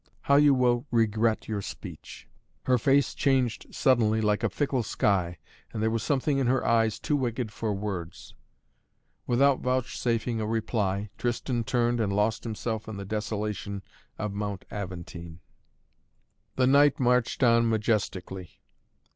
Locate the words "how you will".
0.21-0.87